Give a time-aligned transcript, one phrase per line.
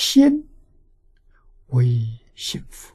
[0.00, 0.48] 心
[1.70, 2.94] 为幸福，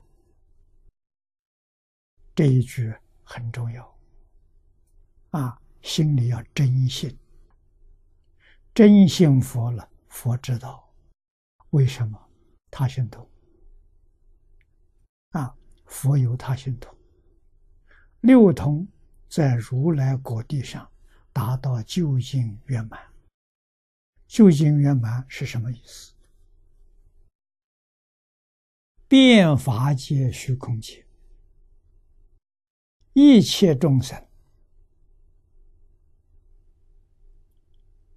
[2.34, 2.96] 这一句
[3.26, 4.00] 很重要
[5.32, 5.62] 啊！
[5.82, 7.20] 心里要真信，
[8.74, 10.90] 真信佛了，佛知道
[11.72, 12.18] 为什么
[12.72, 13.30] 他心痛
[15.32, 15.54] 啊？
[15.86, 16.98] 佛有他心痛，
[18.22, 18.88] 六通
[19.28, 20.90] 在如来果地上
[21.34, 22.98] 达到究竟圆满。
[24.26, 26.14] 究竟圆满是什么意思？
[29.14, 31.06] 变法界、虚空界，
[33.14, 34.28] 一切众生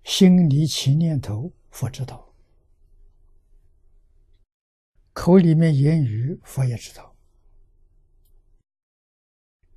[0.05, 2.33] 心里起念头，佛知道；
[5.13, 7.15] 口里面言语，佛也知道。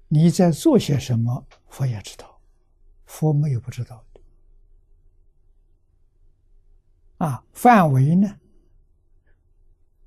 [0.08, 2.42] 你在做些什么，佛也知道。
[3.04, 4.22] 佛没有不知道的。
[7.18, 8.40] 啊，范围呢？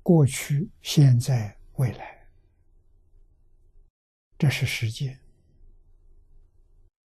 [0.03, 2.27] 过去、现在、未来，
[4.37, 5.17] 这是时间。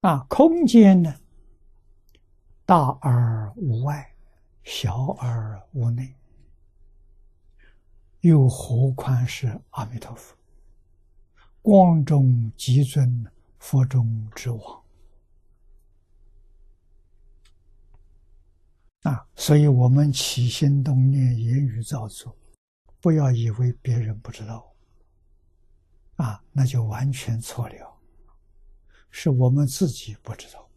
[0.00, 1.14] 啊，空间呢？
[2.66, 4.12] 大而无外，
[4.64, 6.12] 小而无内，
[8.20, 10.36] 又何况是阿弥陀佛？
[11.62, 13.24] 光中极尊，
[13.58, 14.82] 佛中之王。
[19.02, 22.36] 啊，所以我们起心动念、言语造作。
[23.00, 24.74] 不要以为别人不知道，
[26.16, 28.00] 啊，那就完全错了。
[29.10, 30.70] 是我们自己不知道，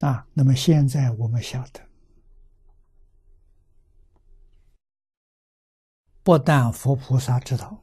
[0.00, 1.88] 啊，那么现在我们晓得，
[6.22, 7.82] 不但佛菩萨知道，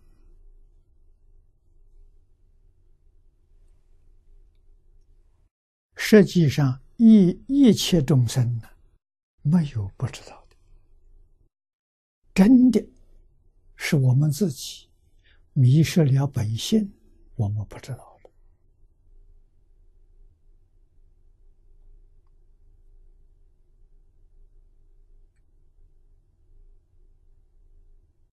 [5.96, 8.70] 实际上一一切众生呢，
[9.42, 10.46] 没有不知道。
[12.40, 12.82] 真的
[13.76, 14.88] 是我们自己
[15.52, 16.90] 迷失了本性，
[17.36, 18.18] 我们不知道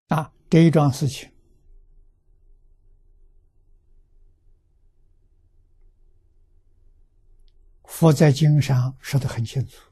[0.09, 0.17] 了。
[0.17, 1.29] 啊，这一桩事情，
[7.87, 9.91] 佛在经上说的很清楚，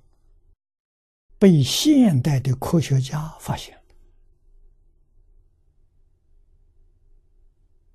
[1.37, 3.77] 被现代的科学家发现。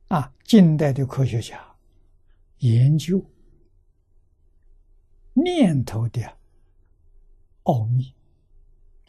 [0.09, 1.64] 啊，近代的科学家
[2.59, 3.24] 研究
[5.34, 6.22] 念头的
[7.64, 8.16] 奥秘，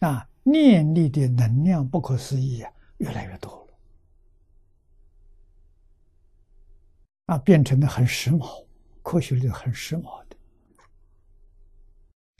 [0.00, 3.74] 啊，念力的能量不可思议啊，越来越多了，
[7.34, 8.66] 啊，变成了很时髦，
[9.02, 10.36] 科学的很时髦的，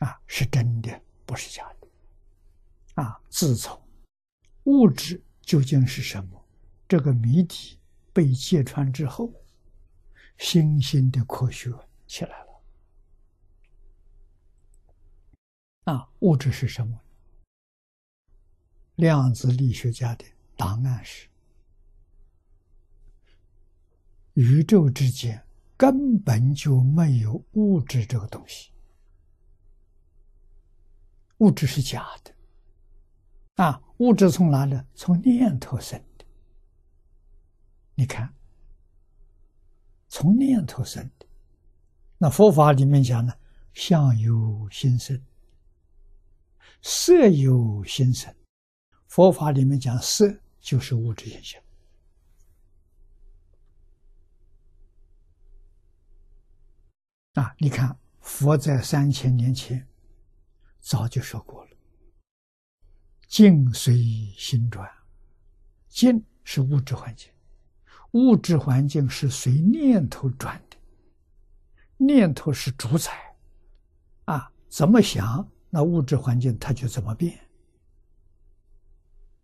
[0.06, 3.80] 啊，是真的，不是假的，啊，自从
[4.64, 6.44] 物质究竟是什么
[6.86, 7.79] 这个谜题。
[8.12, 9.32] 被揭穿之后，
[10.38, 11.72] 新兴的科学
[12.06, 12.46] 起来了。
[15.84, 17.00] 啊，物质是什么？
[18.96, 20.24] 量子力学家的
[20.56, 21.28] 答案是：
[24.34, 25.42] 宇宙之间
[25.76, 28.70] 根本就没有物质这个东西，
[31.38, 32.34] 物质是假的。
[33.64, 34.78] 啊，物质从哪里？
[34.94, 36.02] 从念头生。
[38.00, 38.34] 你看，
[40.08, 41.26] 从念头生的。
[42.16, 43.30] 那佛法里面讲呢，
[43.74, 45.22] 相由心生，
[46.80, 48.34] 色由心生。
[49.06, 51.62] 佛法里面讲色就是物质现象。
[57.34, 59.86] 啊，你看佛在三千年前
[60.80, 61.76] 早就说过了，
[63.26, 63.94] 境随
[64.38, 64.90] 心转，
[65.86, 67.30] 境是物质环境。
[68.12, 70.76] 物质环境是随念头转的，
[71.96, 73.12] 念头是主宰，
[74.24, 77.38] 啊，怎么想，那物质环境它就怎么变。